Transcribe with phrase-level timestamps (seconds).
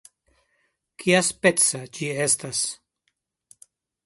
[1.03, 2.63] Kiaspeca ĝi estas?